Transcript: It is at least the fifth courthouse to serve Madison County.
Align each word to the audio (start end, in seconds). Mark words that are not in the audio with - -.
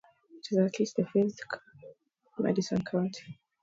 It 0.31 0.47
is 0.51 0.57
at 0.57 0.79
least 0.79 0.95
the 0.95 1.05
fifth 1.05 1.47
courthouse 1.47 1.71
to 1.85 2.35
serve 2.35 2.39
Madison 2.43 2.83
County. 2.83 3.39